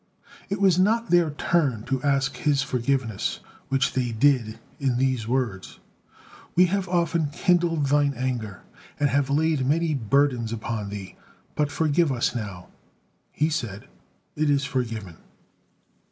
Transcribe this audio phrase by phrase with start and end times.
[0.49, 5.77] It was not their turn to ask his forgiveness, which they did in these words:
[6.55, 8.63] "We have often kindled thine anger
[8.99, 11.17] and have laid many burdens upon thee,
[11.53, 12.69] but forgive us now."
[13.31, 13.87] He said,
[14.35, 15.17] "It is forgiven."